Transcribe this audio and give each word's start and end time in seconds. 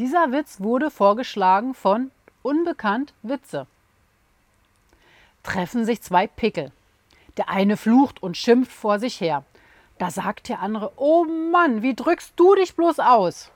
Dieser 0.00 0.32
Witz 0.32 0.60
wurde 0.60 0.90
vorgeschlagen 0.90 1.74
von 1.74 2.10
Unbekannt 2.40 3.12
Witze. 3.22 3.66
Treffen 5.42 5.84
sich 5.84 6.00
zwei 6.00 6.26
Pickel. 6.26 6.72
Der 7.36 7.50
eine 7.50 7.76
flucht 7.76 8.22
und 8.22 8.38
schimpft 8.38 8.72
vor 8.72 8.98
sich 8.98 9.20
her. 9.20 9.44
Da 9.98 10.10
sagt 10.10 10.48
der 10.48 10.60
andere, 10.60 10.92
oh 10.96 11.24
Mann, 11.24 11.82
wie 11.82 11.94
drückst 11.94 12.32
du 12.36 12.54
dich 12.54 12.74
bloß 12.76 12.98
aus? 12.98 13.50